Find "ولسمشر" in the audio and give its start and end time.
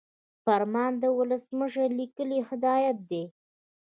1.19-1.87